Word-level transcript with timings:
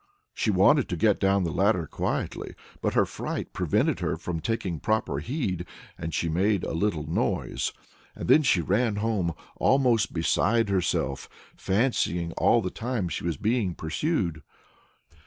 She 0.33 0.49
wanted 0.49 0.89
to 0.89 0.97
get 0.97 1.19
down 1.19 1.43
the 1.43 1.51
ladder 1.51 1.85
quietly, 1.85 2.55
but 2.81 2.95
her 2.95 3.05
fright 3.05 3.53
prevented 3.53 3.99
her 3.99 4.17
from 4.17 4.39
taking 4.39 4.79
proper 4.79 5.19
heed, 5.19 5.63
and 5.95 6.11
she 6.11 6.27
made 6.27 6.63
a 6.63 6.73
little 6.73 7.05
noise. 7.05 7.71
Then 8.15 8.41
she 8.41 8.61
ran 8.61 8.95
home 8.95 9.35
almost 9.57 10.11
beside 10.11 10.69
herself, 10.69 11.29
fancying 11.55 12.31
all 12.31 12.63
the 12.63 12.71
time 12.71 13.09
she 13.09 13.23
was 13.23 13.37
being 13.37 13.75
pursued. 13.75 14.41